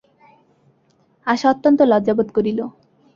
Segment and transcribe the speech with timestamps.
[1.27, 2.59] আশা অত্যন্ত লজ্জাবোধ করিল।